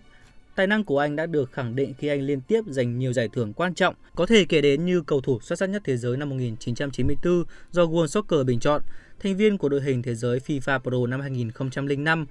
Tài 0.56 0.68
năng 0.68 0.84
của 0.84 1.00
anh 1.00 1.16
đã 1.16 1.26
được 1.26 1.52
khẳng 1.52 1.76
định 1.76 1.94
khi 1.98 2.08
anh 2.08 2.22
liên 2.22 2.42
tiếp 2.42 2.62
giành 2.68 3.00
nhiều 3.00 3.14
giải 3.14 3.30
thưởng 3.34 3.54
quan 3.54 3.74
trọng, 3.74 3.96
có 4.16 4.26
thể 4.26 4.46
kể 4.46 4.62
đến 4.62 4.86
như 4.86 5.02
cầu 5.02 5.22
thủ 5.22 5.40
xuất 5.40 5.60
sắc 5.60 5.70
nhất 5.70 5.82
thế 5.86 5.98
giới 5.98 6.18
năm 6.18 6.30
1994 6.30 7.44
do 7.72 7.84
World 7.84 8.08
Soccer 8.08 8.46
bình 8.46 8.60
chọn, 8.60 8.82
thành 9.20 9.38
viên 9.38 9.58
của 9.58 9.70
đội 9.70 9.82
hình 9.82 10.02
thế 10.02 10.16
giới 10.16 10.40
FIFA 10.40 10.80
Pro 10.80 11.08
năm 11.08 11.22
2005, 11.22 12.26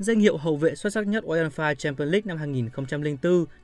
danh 0.00 0.20
hiệu 0.20 0.36
hậu 0.36 0.56
vệ 0.56 0.74
xuất 0.74 0.92
sắc 0.92 1.06
nhất 1.06 1.24
UEFA 1.24 1.74
Champions 1.74 2.12
League 2.12 2.22
năm 2.24 2.38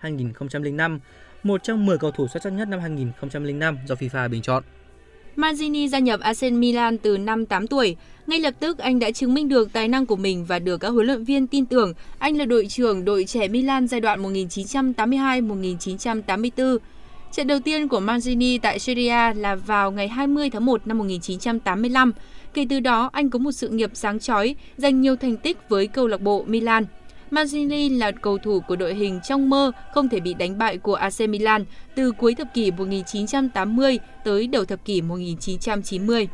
2004-2005, 0.02 0.98
một 1.42 1.62
trong 1.62 1.86
10 1.86 1.98
cầu 1.98 2.10
thủ 2.10 2.28
xuất 2.28 2.42
sắc 2.42 2.52
nhất 2.52 2.68
năm 2.68 2.80
2005 2.80 3.78
do 3.86 3.94
FIFA 3.94 4.30
bình 4.30 4.42
chọn. 4.42 4.62
Mancini 5.36 5.88
gia 5.88 5.98
nhập 5.98 6.20
AC 6.20 6.42
Milan 6.52 6.98
từ 6.98 7.18
năm 7.18 7.46
8 7.46 7.66
tuổi. 7.66 7.96
Ngay 8.26 8.40
lập 8.40 8.54
tức 8.60 8.78
anh 8.78 8.98
đã 8.98 9.10
chứng 9.10 9.34
minh 9.34 9.48
được 9.48 9.72
tài 9.72 9.88
năng 9.88 10.06
của 10.06 10.16
mình 10.16 10.44
và 10.44 10.58
được 10.58 10.78
các 10.78 10.88
huấn 10.88 11.06
luyện 11.06 11.24
viên 11.24 11.46
tin 11.46 11.66
tưởng. 11.66 11.92
Anh 12.18 12.36
là 12.36 12.44
đội 12.44 12.66
trưởng 12.66 13.04
đội 13.04 13.24
trẻ 13.24 13.48
Milan 13.48 13.88
giai 13.88 14.00
đoạn 14.00 14.22
1982-1984. 14.22 16.78
Trận 17.32 17.46
đầu 17.46 17.58
tiên 17.64 17.88
của 17.88 18.00
Mancini 18.00 18.58
tại 18.58 18.78
Serie 18.78 19.08
A 19.08 19.32
là 19.32 19.54
vào 19.54 19.90
ngày 19.90 20.08
20 20.08 20.50
tháng 20.50 20.64
1 20.64 20.86
năm 20.86 20.98
1985. 20.98 22.12
Kể 22.56 22.66
từ 22.70 22.80
đó, 22.80 23.10
anh 23.12 23.30
có 23.30 23.38
một 23.38 23.52
sự 23.52 23.68
nghiệp 23.68 23.90
sáng 23.94 24.18
chói, 24.18 24.54
giành 24.76 25.00
nhiều 25.00 25.16
thành 25.16 25.36
tích 25.36 25.68
với 25.68 25.86
câu 25.86 26.06
lạc 26.06 26.20
bộ 26.20 26.44
Milan. 26.46 26.84
Mancini 27.30 27.88
là 27.88 28.10
cầu 28.10 28.38
thủ 28.38 28.60
của 28.60 28.76
đội 28.76 28.94
hình 28.94 29.20
trong 29.24 29.50
mơ 29.50 29.72
không 29.94 30.08
thể 30.08 30.20
bị 30.20 30.34
đánh 30.34 30.58
bại 30.58 30.78
của 30.78 30.94
AC 30.94 31.20
Milan 31.28 31.64
từ 31.94 32.12
cuối 32.12 32.34
thập 32.34 32.54
kỷ 32.54 32.70
1980 32.70 33.98
tới 34.24 34.46
đầu 34.46 34.64
thập 34.64 34.84
kỷ 34.84 35.02
1990. 35.02 36.28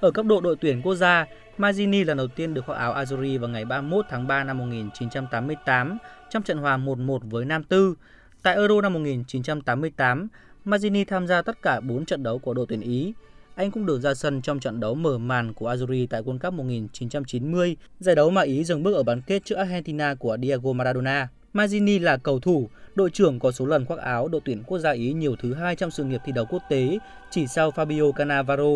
Ở 0.00 0.10
cấp 0.10 0.26
độ 0.26 0.40
đội 0.40 0.56
tuyển 0.60 0.82
quốc 0.82 0.94
gia, 0.94 1.26
Mancini 1.58 2.04
lần 2.04 2.16
đầu 2.16 2.28
tiên 2.28 2.54
được 2.54 2.66
khoác 2.66 2.76
áo 2.76 2.94
Azzurri 2.94 3.40
vào 3.40 3.48
ngày 3.48 3.64
31 3.64 4.04
tháng 4.10 4.26
3 4.26 4.44
năm 4.44 4.58
1988 4.58 5.98
trong 6.30 6.42
trận 6.42 6.58
hòa 6.58 6.76
1-1 6.76 7.18
với 7.22 7.44
Nam 7.44 7.64
Tư. 7.64 7.94
Tại 8.42 8.54
Euro 8.54 8.80
năm 8.80 8.92
1988, 8.92 10.28
Mancini 10.64 11.04
tham 11.04 11.26
gia 11.26 11.42
tất 11.42 11.62
cả 11.62 11.80
4 11.80 12.04
trận 12.04 12.22
đấu 12.22 12.38
của 12.38 12.54
đội 12.54 12.66
tuyển 12.68 12.80
Ý, 12.80 13.12
anh 13.60 13.70
cũng 13.70 13.86
được 13.86 14.00
ra 14.00 14.14
sân 14.14 14.42
trong 14.42 14.60
trận 14.60 14.80
đấu 14.80 14.94
mở 14.94 15.18
màn 15.18 15.52
của 15.52 15.72
Azzurri 15.72 16.06
tại 16.10 16.22
World 16.22 16.38
Cup 16.38 16.54
1990, 16.54 17.76
giải 17.98 18.14
đấu 18.14 18.30
mà 18.30 18.42
Ý 18.42 18.64
dừng 18.64 18.82
bước 18.82 18.94
ở 18.94 19.02
bán 19.02 19.22
kết 19.22 19.44
trước 19.44 19.54
Argentina 19.54 20.14
của 20.14 20.36
Diego 20.42 20.72
Maradona. 20.72 21.28
Mazzini 21.54 22.02
là 22.02 22.16
cầu 22.16 22.40
thủ, 22.40 22.68
đội 22.94 23.10
trưởng 23.10 23.38
có 23.38 23.52
số 23.52 23.66
lần 23.66 23.84
khoác 23.84 23.98
áo 23.98 24.28
đội 24.28 24.40
tuyển 24.44 24.62
quốc 24.66 24.78
gia 24.78 24.90
Ý 24.90 25.12
nhiều 25.12 25.36
thứ 25.42 25.54
hai 25.54 25.76
trong 25.76 25.90
sự 25.90 26.04
nghiệp 26.04 26.20
thi 26.24 26.32
đấu 26.32 26.44
quốc 26.50 26.62
tế, 26.70 26.98
chỉ 27.30 27.46
sau 27.46 27.70
Fabio 27.70 28.12
Cannavaro. 28.12 28.72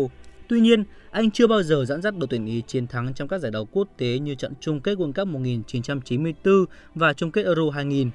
Tuy 0.47 0.59
nhiên, 0.59 0.83
anh 1.11 1.31
chưa 1.31 1.47
bao 1.47 1.63
giờ 1.63 1.85
dẫn 1.85 2.01
dắt 2.01 2.17
đội 2.17 2.27
tuyển 2.27 2.45
Ý 2.45 2.63
chiến 2.67 2.87
thắng 2.87 3.13
trong 3.13 3.27
các 3.27 3.37
giải 3.37 3.51
đấu 3.51 3.67
quốc 3.71 3.87
tế 3.97 4.19
như 4.19 4.35
trận 4.35 4.53
chung 4.59 4.79
kết 4.79 4.97
World 4.97 5.13
Cup 5.13 5.27
1994 5.27 6.65
và 6.95 7.13
chung 7.13 7.31
kết 7.31 7.45
Euro 7.45 7.69
2000. 7.69 8.09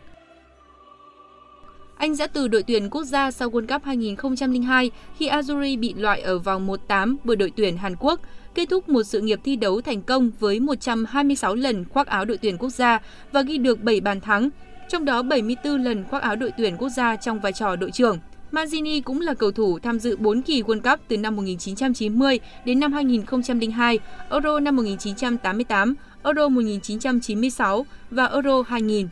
Anh 2.01 2.17
đã 2.19 2.27
từ 2.27 2.49
đội 2.49 2.63
tuyển 2.63 2.91
quốc 2.91 3.05
gia 3.05 3.31
sau 3.31 3.51
World 3.51 3.67
Cup 3.67 3.85
2002 3.85 4.91
khi 5.17 5.29
Azuri 5.29 5.81
bị 5.81 5.95
loại 5.95 6.21
ở 6.21 6.39
vòng 6.39 6.69
1-8 6.89 7.17
bởi 7.25 7.37
đội 7.37 7.53
tuyển 7.57 7.77
Hàn 7.77 7.97
Quốc, 8.01 8.21
kết 8.55 8.69
thúc 8.71 8.89
một 8.89 9.03
sự 9.03 9.21
nghiệp 9.21 9.41
thi 9.45 9.57
đấu 9.57 9.81
thành 9.81 10.03
công 10.03 10.31
với 10.41 10.61
126 10.61 11.55
lần 11.55 11.85
khoác 11.85 12.07
áo 12.07 12.25
đội 12.25 12.37
tuyển 12.37 12.59
quốc 12.59 12.71
gia 12.71 13.01
và 13.33 13.43
ghi 13.43 13.59
được 13.59 13.83
7 13.83 14.01
bàn 14.01 14.21
thắng, 14.21 14.49
trong 14.89 15.05
đó 15.05 15.23
74 15.23 15.83
lần 15.83 16.05
khoác 16.05 16.23
áo 16.23 16.37
đội 16.37 16.53
tuyển 16.59 16.77
quốc 16.77 16.89
gia 16.89 17.17
trong 17.17 17.41
vai 17.41 17.53
trò 17.53 17.77
đội 17.77 17.91
trưởng. 17.91 18.19
Mazzini 18.53 19.03
cũng 19.05 19.21
là 19.21 19.35
cầu 19.35 19.51
thủ 19.51 19.79
tham 19.79 19.99
dự 19.99 20.17
4 20.17 20.43
kỳ 20.43 20.63
World 20.63 20.81
Cup 20.91 21.01
từ 21.09 21.17
năm 21.17 21.37
1990 21.37 22.41
đến 22.65 22.81
năm 22.81 22.93
2002, 22.93 23.99
Euro 24.31 24.61
năm 24.61 24.77
1988, 24.77 25.95
Euro 26.25 26.49
1996 26.49 27.87
và 28.11 28.27
Euro 28.27 28.63
2000. 28.63 29.09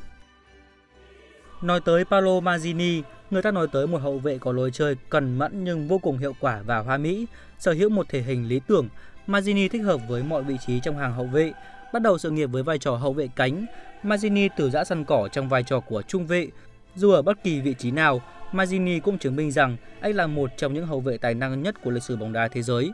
Nói 1.62 1.80
tới 1.80 2.04
Paolo 2.04 2.30
Mazzini, 2.40 3.02
người 3.30 3.42
ta 3.42 3.50
nói 3.50 3.66
tới 3.72 3.86
một 3.86 4.02
hậu 4.02 4.18
vệ 4.18 4.38
có 4.38 4.52
lối 4.52 4.70
chơi 4.70 4.96
cần 5.10 5.38
mẫn 5.38 5.64
nhưng 5.64 5.88
vô 5.88 5.98
cùng 5.98 6.18
hiệu 6.18 6.32
quả 6.40 6.62
và 6.66 6.78
hoa 6.78 6.96
mỹ, 6.96 7.26
sở 7.58 7.72
hữu 7.72 7.88
một 7.88 8.06
thể 8.08 8.22
hình 8.22 8.48
lý 8.48 8.60
tưởng. 8.66 8.88
Mazzini 9.26 9.68
thích 9.68 9.82
hợp 9.82 10.00
với 10.08 10.22
mọi 10.22 10.42
vị 10.42 10.56
trí 10.66 10.80
trong 10.80 10.98
hàng 10.98 11.12
hậu 11.12 11.26
vệ, 11.26 11.52
bắt 11.92 12.02
đầu 12.02 12.18
sự 12.18 12.30
nghiệp 12.30 12.46
với 12.46 12.62
vai 12.62 12.78
trò 12.78 12.96
hậu 12.96 13.12
vệ 13.12 13.28
cánh. 13.36 13.66
Mazzini 14.02 14.48
từ 14.56 14.70
giã 14.70 14.84
sân 14.84 15.04
cỏ 15.04 15.28
trong 15.32 15.48
vai 15.48 15.62
trò 15.62 15.80
của 15.80 16.02
trung 16.02 16.26
vệ. 16.26 16.48
Dù 16.96 17.10
ở 17.10 17.22
bất 17.22 17.42
kỳ 17.44 17.60
vị 17.60 17.74
trí 17.78 17.90
nào, 17.90 18.22
Mazzini 18.52 19.00
cũng 19.00 19.18
chứng 19.18 19.36
minh 19.36 19.50
rằng 19.50 19.76
anh 20.00 20.14
là 20.14 20.26
một 20.26 20.50
trong 20.56 20.74
những 20.74 20.86
hậu 20.86 21.00
vệ 21.00 21.18
tài 21.18 21.34
năng 21.34 21.62
nhất 21.62 21.82
của 21.82 21.90
lịch 21.90 22.02
sử 22.02 22.16
bóng 22.16 22.32
đá 22.32 22.48
thế 22.48 22.62
giới. 22.62 22.92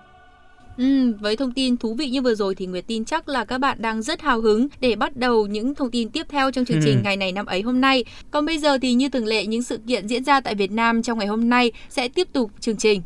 Ừ, 0.77 1.13
với 1.21 1.37
thông 1.37 1.53
tin 1.53 1.77
thú 1.77 1.95
vị 1.95 2.11
như 2.11 2.23
vừa 2.23 2.35
rồi 2.35 2.55
thì 2.55 2.67
Nguyệt 2.67 2.85
tin 2.87 3.05
chắc 3.05 3.29
là 3.29 3.45
các 3.45 3.59
bạn 3.59 3.83
đang 3.83 4.03
rất 4.03 4.21
hào 4.21 4.41
hứng 4.41 4.69
để 4.81 4.97
bắt 4.97 5.17
đầu 5.17 5.47
những 5.47 5.75
thông 5.75 5.91
tin 5.91 6.11
tiếp 6.11 6.27
theo 6.29 6.51
trong 6.51 6.65
chương 6.65 6.81
trình 6.85 6.97
ừ. 6.97 7.01
ngày 7.05 7.17
này 7.17 7.33
năm 7.33 7.47
ấy 7.47 7.63
hôm 7.63 7.81
nay. 7.81 8.05
Còn 8.31 8.47
bây 8.47 8.59
giờ 8.59 8.79
thì 8.79 8.95
như 8.95 9.09
thường 9.09 9.27
lệ 9.27 9.47
những 9.47 9.63
sự 9.63 9.79
kiện 9.89 10.09
diễn 10.09 10.25
ra 10.25 10.41
tại 10.41 10.55
Việt 10.55 10.73
Nam 10.73 11.03
trong 11.03 11.19
ngày 11.19 11.27
hôm 11.27 11.49
nay 11.49 11.73
sẽ 11.89 12.09
tiếp 12.09 12.29
tục 12.33 12.51
chương 12.61 12.77
trình. 12.77 13.03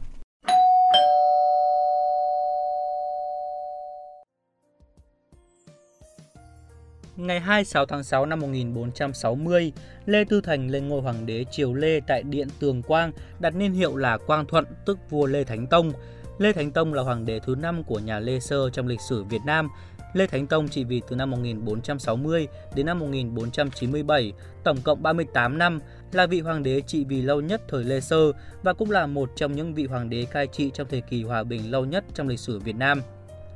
Ngày 7.17 7.41
26 7.41 7.87
tháng 7.87 8.05
6 8.05 8.27
năm 8.27 8.41
1460, 8.41 9.73
Lê 10.07 10.25
Tư 10.25 10.41
Thành 10.41 10.71
lên 10.71 10.89
ngôi 10.89 11.03
hoàng 11.03 11.27
đế 11.27 11.45
triều 11.51 11.75
Lê 11.75 12.01
tại 12.01 12.23
Điện 12.23 12.49
Tường 12.59 12.83
Quang, 12.83 13.13
đặt 13.41 13.55
niên 13.55 13.73
hiệu 13.73 13.97
là 13.97 14.19
Quang 14.27 14.47
Thuận, 14.47 14.65
tức 14.87 14.99
vua 15.11 15.27
Lê 15.27 15.45
Thánh 15.45 15.67
Tông. 15.67 15.93
Lê 16.39 16.53
Thánh 16.53 16.71
Tông 16.71 16.95
là 16.95 17.03
hoàng 17.03 17.25
đế 17.25 17.41
thứ 17.41 17.55
5 17.55 17.83
của 17.85 17.99
nhà 17.99 18.19
Lê 18.19 18.41
Sơ 18.41 18.71
trong 18.71 18.87
lịch 18.87 19.01
sử 19.01 19.25
Việt 19.25 19.41
Nam. 19.47 19.69
Lê 20.13 20.27
Thánh 20.27 20.47
Tông 20.47 20.69
trị 20.69 20.85
vì 20.85 21.03
từ 21.09 21.17
năm 21.17 21.31
1460 21.31 22.49
đến 22.75 22.87
năm 22.87 22.99
1497, 22.99 24.33
tổng 24.65 24.77
cộng 24.85 25.03
38 25.03 25.59
năm, 25.59 25.81
là 26.13 26.27
vị 26.27 26.41
hoàng 26.41 26.63
đế 26.63 26.81
trị 26.81 27.05
vì 27.05 27.23
lâu 27.23 27.41
nhất 27.41 27.61
thời 27.69 27.85
Lê 27.85 28.01
Sơ 28.01 28.33
và 28.63 28.73
cũng 28.73 28.91
là 28.91 29.07
một 29.07 29.31
trong 29.37 29.53
những 29.53 29.75
vị 29.75 29.87
hoàng 29.87 30.11
đế 30.11 30.25
cai 30.25 30.47
trị 30.47 30.71
trong 30.75 30.87
thời 30.91 31.01
kỳ 31.01 31.23
hòa 31.23 31.43
bình 31.43 31.71
lâu 31.71 31.85
nhất 31.85 32.05
trong 32.15 32.29
lịch 32.29 32.41
sử 32.41 32.59
Việt 32.59 32.77
Nam. 32.77 33.03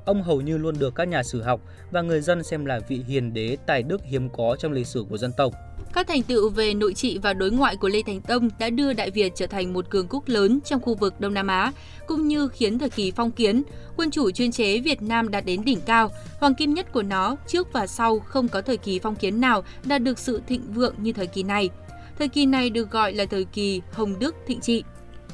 Ông 0.04 0.22
hầu 0.22 0.40
như 0.40 0.58
luôn 0.58 0.78
được 0.78 0.94
các 0.94 1.08
nhà 1.08 1.22
sử 1.22 1.42
học 1.42 1.60
và 1.90 2.02
người 2.02 2.20
dân 2.20 2.42
xem 2.42 2.64
là 2.64 2.80
vị 2.88 3.04
hiền 3.08 3.34
đế 3.34 3.56
tài 3.66 3.82
đức 3.82 4.02
hiếm 4.04 4.28
có 4.30 4.56
trong 4.58 4.72
lịch 4.72 4.86
sử 4.86 5.04
của 5.08 5.18
dân 5.18 5.32
tộc. 5.32 5.52
Các 5.92 6.06
thành 6.08 6.22
tựu 6.22 6.48
về 6.48 6.74
nội 6.74 6.94
trị 6.94 7.18
và 7.22 7.32
đối 7.32 7.50
ngoại 7.50 7.76
của 7.76 7.88
Lê 7.88 8.02
thành 8.06 8.20
Tông 8.20 8.48
đã 8.58 8.70
đưa 8.70 8.92
Đại 8.92 9.10
Việt 9.10 9.32
trở 9.34 9.46
thành 9.46 9.72
một 9.72 9.90
cường 9.90 10.06
quốc 10.10 10.28
lớn 10.28 10.60
trong 10.64 10.80
khu 10.80 10.94
vực 10.94 11.20
Đông 11.20 11.34
Nam 11.34 11.46
Á, 11.46 11.72
cũng 12.06 12.28
như 12.28 12.48
khiến 12.48 12.78
thời 12.78 12.90
kỳ 12.90 13.10
phong 13.10 13.30
kiến, 13.30 13.62
quân 13.96 14.10
chủ 14.10 14.30
chuyên 14.30 14.52
chế 14.52 14.80
Việt 14.80 15.02
Nam 15.02 15.30
đạt 15.30 15.44
đến 15.44 15.64
đỉnh 15.64 15.80
cao, 15.80 16.10
hoàng 16.40 16.54
kim 16.54 16.74
nhất 16.74 16.92
của 16.92 17.02
nó 17.02 17.36
trước 17.46 17.72
và 17.72 17.86
sau 17.86 18.18
không 18.18 18.48
có 18.48 18.62
thời 18.62 18.76
kỳ 18.76 18.98
phong 18.98 19.16
kiến 19.16 19.40
nào 19.40 19.64
đạt 19.84 20.02
được 20.02 20.18
sự 20.18 20.42
thịnh 20.46 20.72
vượng 20.72 20.94
như 20.98 21.12
thời 21.12 21.26
kỳ 21.26 21.42
này. 21.42 21.70
Thời 22.18 22.28
kỳ 22.28 22.46
này 22.46 22.70
được 22.70 22.90
gọi 22.90 23.12
là 23.12 23.24
thời 23.26 23.44
kỳ 23.44 23.82
Hồng 23.92 24.18
Đức 24.18 24.34
thịnh 24.46 24.60
trị. 24.60 24.84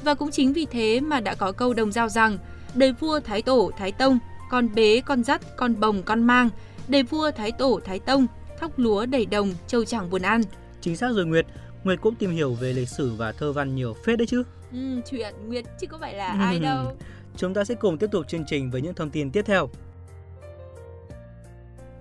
Và 0.03 0.13
cũng 0.13 0.31
chính 0.31 0.53
vì 0.53 0.65
thế 0.65 0.99
mà 0.99 1.19
đã 1.19 1.35
có 1.35 1.51
câu 1.51 1.73
đồng 1.73 1.91
giao 1.91 2.09
rằng 2.09 2.37
đời 2.75 2.93
vua 2.99 3.19
Thái 3.19 3.41
Tổ 3.41 3.71
Thái 3.77 3.91
Tông, 3.91 4.19
con 4.49 4.75
bế 4.75 5.01
con 5.05 5.23
dắt 5.23 5.41
con 5.57 5.79
bồng 5.79 6.03
con 6.03 6.23
mang, 6.23 6.49
đời 6.87 7.03
vua 7.03 7.31
Thái 7.31 7.51
Tổ 7.51 7.79
Thái 7.85 7.99
Tông, 7.99 8.27
thóc 8.59 8.79
lúa 8.79 9.05
đầy 9.05 9.25
đồng, 9.25 9.53
châu 9.67 9.85
chẳng 9.85 10.09
buồn 10.09 10.21
ăn. 10.21 10.41
Chính 10.81 10.95
xác 10.97 11.11
rồi 11.13 11.25
Nguyệt, 11.25 11.45
Nguyệt 11.83 12.01
cũng 12.01 12.15
tìm 12.15 12.31
hiểu 12.31 12.53
về 12.53 12.73
lịch 12.73 12.89
sử 12.89 13.13
và 13.17 13.31
thơ 13.31 13.53
văn 13.53 13.75
nhiều 13.75 13.95
phết 14.05 14.19
đấy 14.19 14.27
chứ. 14.27 14.43
Ừ, 14.71 15.01
chuyện 15.09 15.35
Nguyệt 15.47 15.65
chứ 15.79 15.87
có 15.87 15.97
phải 15.97 16.13
là 16.13 16.31
ừ. 16.31 16.39
ai 16.39 16.59
đâu. 16.59 16.97
Chúng 17.37 17.53
ta 17.53 17.63
sẽ 17.63 17.75
cùng 17.75 17.97
tiếp 17.97 18.07
tục 18.11 18.27
chương 18.27 18.45
trình 18.47 18.71
với 18.71 18.81
những 18.81 18.93
thông 18.93 19.09
tin 19.09 19.31
tiếp 19.31 19.41
theo. 19.45 19.69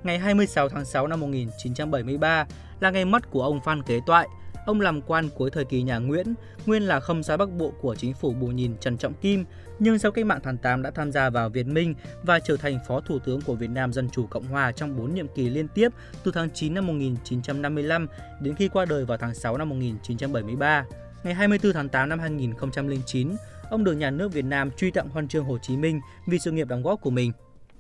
Ngày 0.02 0.18
26 0.18 0.68
tháng 0.68 0.84
6 0.84 1.06
năm 1.06 1.20
1973 1.20 2.46
là 2.80 2.90
ngày 2.90 3.04
mất 3.04 3.30
của 3.30 3.42
ông 3.42 3.60
Phan 3.60 3.82
Kế 3.82 4.00
Toại, 4.06 4.28
Ông 4.68 4.80
làm 4.80 5.02
quan 5.02 5.28
cuối 5.34 5.50
thời 5.50 5.64
kỳ 5.64 5.82
nhà 5.82 5.98
Nguyễn, 5.98 6.34
nguyên 6.66 6.82
là 6.82 7.00
khâm 7.00 7.22
sai 7.22 7.36
Bắc 7.36 7.50
Bộ 7.58 7.72
của 7.80 7.94
chính 7.94 8.14
phủ 8.14 8.32
Bù 8.32 8.46
Nhìn 8.46 8.76
Trần 8.80 8.98
Trọng 8.98 9.14
Kim, 9.14 9.44
nhưng 9.78 9.98
sau 9.98 10.12
cách 10.12 10.26
mạng 10.26 10.40
tháng 10.42 10.56
8 10.58 10.82
đã 10.82 10.90
tham 10.90 11.12
gia 11.12 11.30
vào 11.30 11.48
Việt 11.48 11.66
Minh 11.66 11.94
và 12.22 12.38
trở 12.38 12.56
thành 12.56 12.78
Phó 12.88 13.00
Thủ 13.00 13.18
tướng 13.18 13.40
của 13.40 13.54
Việt 13.54 13.70
Nam 13.70 13.92
Dân 13.92 14.10
Chủ 14.10 14.26
Cộng 14.26 14.44
Hòa 14.44 14.72
trong 14.72 14.96
4 14.96 15.14
nhiệm 15.14 15.26
kỳ 15.34 15.48
liên 15.48 15.68
tiếp 15.68 15.88
từ 16.24 16.32
tháng 16.34 16.50
9 16.54 16.74
năm 16.74 16.86
1955 16.86 18.06
đến 18.40 18.54
khi 18.54 18.68
qua 18.68 18.84
đời 18.84 19.04
vào 19.04 19.18
tháng 19.18 19.34
6 19.34 19.58
năm 19.58 19.68
1973. 19.68 20.84
Ngày 21.24 21.34
24 21.34 21.72
tháng 21.72 21.88
8 21.88 22.08
năm 22.08 22.18
2009, 22.18 23.30
ông 23.70 23.84
được 23.84 23.92
nhà 23.92 24.10
nước 24.10 24.32
Việt 24.32 24.44
Nam 24.44 24.70
truy 24.76 24.90
tặng 24.90 25.08
huân 25.08 25.28
chương 25.28 25.44
Hồ 25.44 25.58
Chí 25.62 25.76
Minh 25.76 26.00
vì 26.26 26.38
sự 26.38 26.50
nghiệp 26.50 26.68
đóng 26.68 26.82
góp 26.82 27.00
của 27.00 27.10
mình. 27.10 27.32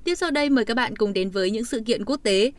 Tiếp 0.04 0.14
sau 0.14 0.30
đây 0.30 0.50
mời 0.50 0.64
các 0.64 0.74
bạn 0.74 0.96
cùng 0.96 1.12
đến 1.12 1.30
với 1.30 1.50
những 1.50 1.64
sự 1.64 1.82
kiện 1.86 2.04
quốc 2.04 2.20
tế. 2.22 2.52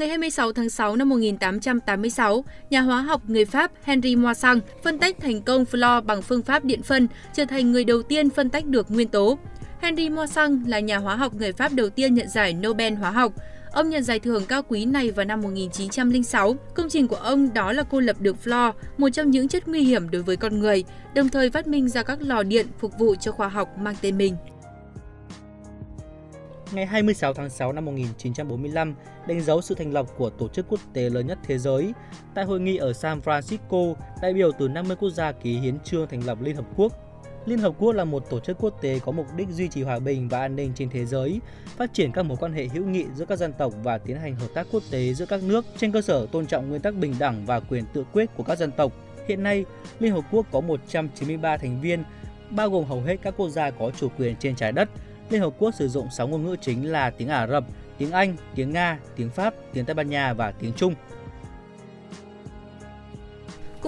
Ngày 0.00 0.08
26 0.08 0.52
tháng 0.52 0.70
6 0.70 0.96
năm 0.96 1.08
1886, 1.08 2.44
nhà 2.70 2.80
hóa 2.80 3.02
học 3.02 3.22
người 3.26 3.44
Pháp 3.44 3.72
Henri 3.82 4.16
Moissan 4.16 4.60
phân 4.84 4.98
tách 4.98 5.16
thành 5.20 5.42
công 5.42 5.64
fluor 5.64 6.02
bằng 6.02 6.22
phương 6.22 6.42
pháp 6.42 6.64
điện 6.64 6.82
phân, 6.82 7.08
trở 7.34 7.44
thành 7.44 7.72
người 7.72 7.84
đầu 7.84 8.02
tiên 8.02 8.30
phân 8.30 8.50
tách 8.50 8.66
được 8.66 8.90
nguyên 8.90 9.08
tố. 9.08 9.38
Henri 9.80 10.08
Moissan 10.08 10.62
là 10.66 10.80
nhà 10.80 10.98
hóa 10.98 11.16
học 11.16 11.34
người 11.34 11.52
Pháp 11.52 11.72
đầu 11.72 11.90
tiên 11.90 12.14
nhận 12.14 12.28
giải 12.28 12.52
Nobel 12.52 12.94
hóa 12.94 13.10
học. 13.10 13.32
Ông 13.72 13.90
nhận 13.90 14.02
giải 14.02 14.18
thưởng 14.18 14.46
cao 14.46 14.62
quý 14.68 14.84
này 14.84 15.10
vào 15.10 15.24
năm 15.24 15.42
1906. 15.42 16.56
Công 16.74 16.88
trình 16.88 17.08
của 17.08 17.16
ông 17.16 17.54
đó 17.54 17.72
là 17.72 17.82
cô 17.82 18.00
lập 18.00 18.16
được 18.20 18.36
fluor, 18.44 18.72
một 18.98 19.08
trong 19.08 19.30
những 19.30 19.48
chất 19.48 19.68
nguy 19.68 19.80
hiểm 19.80 20.10
đối 20.10 20.22
với 20.22 20.36
con 20.36 20.60
người, 20.60 20.84
đồng 21.14 21.28
thời 21.28 21.50
phát 21.50 21.66
minh 21.66 21.88
ra 21.88 22.02
các 22.02 22.22
lò 22.22 22.42
điện 22.42 22.66
phục 22.78 22.98
vụ 22.98 23.14
cho 23.14 23.32
khoa 23.32 23.48
học 23.48 23.78
mang 23.78 23.94
tên 24.02 24.18
mình 24.18 24.36
ngày 26.72 26.86
26 26.86 27.34
tháng 27.34 27.50
6 27.50 27.72
năm 27.72 27.84
1945 27.84 28.94
đánh 29.26 29.40
dấu 29.40 29.60
sự 29.62 29.74
thành 29.74 29.92
lập 29.92 30.06
của 30.16 30.30
tổ 30.30 30.48
chức 30.48 30.66
quốc 30.68 30.80
tế 30.92 31.10
lớn 31.10 31.26
nhất 31.26 31.38
thế 31.42 31.58
giới. 31.58 31.92
Tại 32.34 32.44
hội 32.44 32.60
nghị 32.60 32.76
ở 32.76 32.92
San 32.92 33.18
Francisco, 33.18 33.94
đại 34.22 34.34
biểu 34.34 34.52
từ 34.58 34.68
50 34.68 34.96
quốc 35.00 35.10
gia 35.10 35.32
ký 35.32 35.58
hiến 35.58 35.80
trương 35.80 36.08
thành 36.08 36.26
lập 36.26 36.38
Liên 36.42 36.56
Hợp 36.56 36.64
Quốc. 36.76 36.92
Liên 37.46 37.58
Hợp 37.58 37.74
Quốc 37.78 37.92
là 37.92 38.04
một 38.04 38.30
tổ 38.30 38.40
chức 38.40 38.56
quốc 38.60 38.82
tế 38.82 38.98
có 38.98 39.12
mục 39.12 39.26
đích 39.36 39.48
duy 39.48 39.68
trì 39.68 39.82
hòa 39.82 39.98
bình 39.98 40.28
và 40.28 40.40
an 40.40 40.56
ninh 40.56 40.72
trên 40.74 40.90
thế 40.90 41.06
giới, 41.06 41.40
phát 41.76 41.94
triển 41.94 42.12
các 42.12 42.22
mối 42.22 42.36
quan 42.40 42.52
hệ 42.52 42.66
hữu 42.66 42.86
nghị 42.86 43.04
giữa 43.14 43.24
các 43.24 43.36
dân 43.36 43.52
tộc 43.52 43.72
và 43.82 43.98
tiến 43.98 44.16
hành 44.16 44.36
hợp 44.36 44.48
tác 44.54 44.66
quốc 44.72 44.82
tế 44.90 45.14
giữa 45.14 45.26
các 45.26 45.42
nước 45.42 45.64
trên 45.78 45.92
cơ 45.92 46.02
sở 46.02 46.26
tôn 46.32 46.46
trọng 46.46 46.68
nguyên 46.68 46.82
tắc 46.82 46.94
bình 46.94 47.14
đẳng 47.18 47.46
và 47.46 47.60
quyền 47.60 47.84
tự 47.92 48.04
quyết 48.12 48.30
của 48.36 48.42
các 48.42 48.58
dân 48.58 48.70
tộc. 48.72 48.92
Hiện 49.28 49.42
nay, 49.42 49.64
Liên 49.98 50.12
Hợp 50.12 50.24
Quốc 50.30 50.46
có 50.52 50.60
193 50.60 51.56
thành 51.56 51.80
viên, 51.80 52.04
bao 52.50 52.70
gồm 52.70 52.84
hầu 52.84 53.00
hết 53.00 53.16
các 53.22 53.34
quốc 53.36 53.48
gia 53.48 53.70
có 53.70 53.90
chủ 53.90 54.08
quyền 54.18 54.36
trên 54.36 54.56
trái 54.56 54.72
đất, 54.72 54.88
Liên 55.30 55.40
Hợp 55.40 55.52
Quốc 55.58 55.74
sử 55.74 55.88
dụng 55.88 56.10
6 56.10 56.28
ngôn 56.28 56.44
ngữ 56.44 56.56
chính 56.60 56.92
là 56.92 57.10
tiếng 57.10 57.28
Ả 57.28 57.46
Rập, 57.46 57.64
tiếng 57.98 58.10
Anh, 58.10 58.36
tiếng 58.54 58.70
Nga, 58.70 58.98
tiếng 59.16 59.30
Pháp, 59.30 59.54
tiếng 59.72 59.84
Tây 59.84 59.94
Ban 59.94 60.10
Nha 60.10 60.32
và 60.32 60.52
tiếng 60.52 60.72
Trung. 60.72 60.94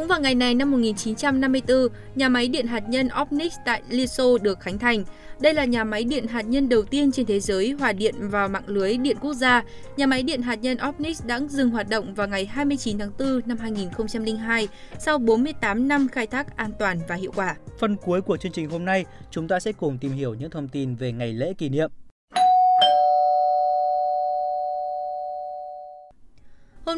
Cũng 0.03 0.09
vào 0.09 0.21
ngày 0.21 0.35
này 0.35 0.55
năm 0.55 0.71
1954, 0.71 1.89
nhà 2.15 2.29
máy 2.29 2.49
điện 2.49 2.67
hạt 2.67 2.89
nhân 2.89 3.09
Opnix 3.23 3.55
tại 3.65 3.83
Liên 3.89 4.09
Xô 4.09 4.39
được 4.39 4.61
khánh 4.61 4.79
thành. 4.79 5.05
Đây 5.41 5.55
là 5.55 5.65
nhà 5.65 5.85
máy 5.85 6.05
điện 6.05 6.27
hạt 6.27 6.43
nhân 6.43 6.69
đầu 6.69 6.83
tiên 6.83 7.13
trên 7.13 7.27
thế 7.27 7.41
giới 7.41 7.71
hòa 7.71 7.93
điện 7.93 8.15
vào 8.19 8.49
mạng 8.49 8.63
lưới 8.67 8.97
điện 8.97 9.17
quốc 9.21 9.35
gia. 9.35 9.63
Nhà 9.97 10.07
máy 10.07 10.23
điện 10.23 10.43
hạt 10.43 10.55
nhân 10.55 10.79
Opnix 10.89 11.25
đã 11.27 11.41
dừng 11.49 11.71
hoạt 11.71 11.89
động 11.89 12.15
vào 12.15 12.29
ngày 12.29 12.47
29 12.47 12.99
tháng 12.99 13.11
4 13.19 13.41
năm 13.47 13.59
2002 13.59 14.69
sau 14.99 15.19
48 15.19 15.89
năm 15.89 16.09
khai 16.09 16.27
thác 16.27 16.57
an 16.57 16.71
toàn 16.79 16.99
và 17.09 17.15
hiệu 17.15 17.33
quả. 17.35 17.57
Phần 17.79 17.97
cuối 17.97 18.23
của 18.23 18.37
chương 18.37 18.53
trình 18.53 18.71
hôm 18.71 18.85
nay, 18.85 19.05
chúng 19.31 19.49
ta 19.49 19.61
sẽ 19.61 19.73
cùng 19.73 19.99
tìm 19.99 20.13
hiểu 20.13 20.35
những 20.35 20.51
thông 20.51 20.69
tin 20.69 20.95
về 20.95 21.13
ngày 21.13 21.33
lễ 21.33 21.55
kỷ 21.59 21.69
niệm 21.69 21.91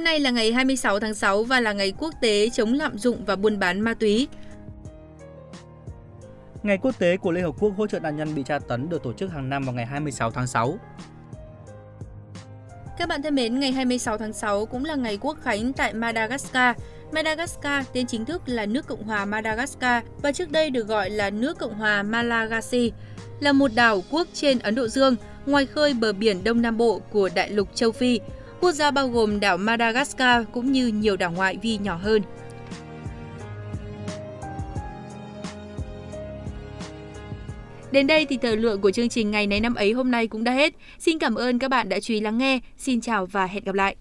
Hôm 0.04 0.06
nay 0.06 0.20
là 0.20 0.30
ngày 0.30 0.52
26 0.52 1.00
tháng 1.00 1.14
6 1.14 1.44
và 1.44 1.60
là 1.60 1.72
ngày 1.72 1.92
quốc 1.98 2.14
tế 2.20 2.48
chống 2.50 2.72
lạm 2.72 2.98
dụng 2.98 3.24
và 3.24 3.36
buôn 3.36 3.58
bán 3.58 3.80
ma 3.80 3.94
túy. 3.94 4.28
Ngày 6.62 6.78
quốc 6.78 6.98
tế 6.98 7.16
của 7.16 7.32
Liên 7.32 7.44
Hợp 7.44 7.54
Quốc 7.60 7.72
hỗ 7.76 7.86
trợ 7.86 8.00
nạn 8.00 8.16
nhân 8.16 8.34
bị 8.34 8.42
tra 8.42 8.58
tấn 8.58 8.88
được 8.88 9.02
tổ 9.02 9.12
chức 9.12 9.32
hàng 9.32 9.48
năm 9.48 9.64
vào 9.64 9.74
ngày 9.74 9.86
26 9.86 10.30
tháng 10.30 10.46
6. 10.46 10.78
Các 12.98 13.08
bạn 13.08 13.22
thân 13.22 13.34
mến, 13.34 13.60
ngày 13.60 13.72
26 13.72 14.18
tháng 14.18 14.32
6 14.32 14.66
cũng 14.66 14.84
là 14.84 14.94
ngày 14.94 15.18
quốc 15.20 15.38
khánh 15.42 15.72
tại 15.72 15.94
Madagascar. 15.94 16.76
Madagascar 17.12 17.86
tên 17.92 18.06
chính 18.06 18.24
thức 18.24 18.42
là 18.46 18.66
nước 18.66 18.86
Cộng 18.86 19.02
hòa 19.02 19.24
Madagascar 19.24 20.04
và 20.22 20.32
trước 20.32 20.50
đây 20.50 20.70
được 20.70 20.88
gọi 20.88 21.10
là 21.10 21.30
nước 21.30 21.58
Cộng 21.58 21.74
hòa 21.74 22.02
Malagasy, 22.02 22.92
là 23.40 23.52
một 23.52 23.70
đảo 23.74 24.02
quốc 24.10 24.28
trên 24.32 24.58
Ấn 24.58 24.74
Độ 24.74 24.88
Dương, 24.88 25.16
ngoài 25.46 25.66
khơi 25.66 25.94
bờ 25.94 26.12
biển 26.12 26.44
Đông 26.44 26.62
Nam 26.62 26.76
Bộ 26.76 27.00
của 27.10 27.28
đại 27.34 27.50
lục 27.50 27.68
châu 27.74 27.92
Phi. 27.92 28.20
Quốc 28.64 28.72
gia 28.72 28.90
bao 28.90 29.08
gồm 29.08 29.40
đảo 29.40 29.56
Madagascar 29.56 30.44
cũng 30.52 30.72
như 30.72 30.86
nhiều 30.86 31.16
đảo 31.16 31.32
ngoại 31.32 31.58
vi 31.62 31.78
nhỏ 31.78 31.96
hơn. 31.96 32.22
Đến 37.92 38.06
đây 38.06 38.26
thì 38.26 38.36
thời 38.36 38.56
lượng 38.56 38.80
của 38.80 38.90
chương 38.90 39.08
trình 39.08 39.30
ngày 39.30 39.46
này 39.46 39.60
năm 39.60 39.74
ấy 39.74 39.92
hôm 39.92 40.10
nay 40.10 40.26
cũng 40.26 40.44
đã 40.44 40.52
hết. 40.52 40.74
Xin 40.98 41.18
cảm 41.18 41.34
ơn 41.34 41.58
các 41.58 41.68
bạn 41.68 41.88
đã 41.88 42.00
chú 42.00 42.14
ý 42.14 42.20
lắng 42.20 42.38
nghe. 42.38 42.60
Xin 42.78 43.00
chào 43.00 43.26
và 43.26 43.46
hẹn 43.46 43.64
gặp 43.64 43.74
lại. 43.74 43.96